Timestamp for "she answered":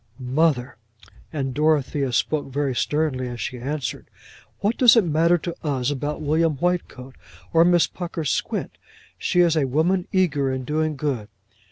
3.39-4.07